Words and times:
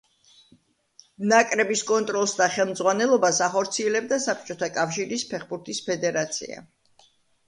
ნაკრების 1.31 1.83
კონტროლს 1.89 2.31
და 2.39 2.47
ხელმძღვანელობას 2.55 3.41
ახორციელებდა 3.47 4.19
საბჭოთა 4.23 4.71
კავშირის 4.79 5.27
ფეხბურთის 5.35 5.83
ფედერაცია. 5.91 6.65